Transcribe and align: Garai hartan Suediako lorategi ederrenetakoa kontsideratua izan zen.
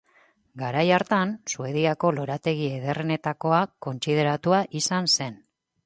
Garai 0.61 0.85
hartan 0.97 1.33
Suediako 1.53 2.11
lorategi 2.21 2.73
ederrenetakoa 2.79 3.63
kontsideratua 3.89 4.65
izan 4.85 5.17
zen. 5.19 5.43